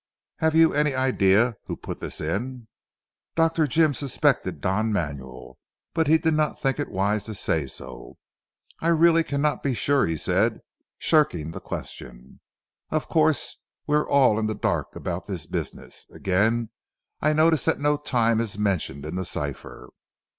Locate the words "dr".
3.35-3.67